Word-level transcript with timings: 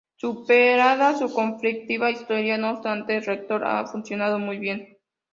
Superada 0.15 1.15
su 1.15 1.31
conflictiva 1.31 2.09
historia, 2.09 2.57
no 2.57 2.71
obstante, 2.71 3.17
el 3.17 3.23
reactor 3.23 3.63
ha 3.63 3.85
funcionado 3.85 4.39
muy 4.39 4.57
bien. 4.57 4.97